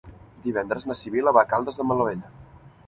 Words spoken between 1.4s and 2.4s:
a Caldes de Malavella.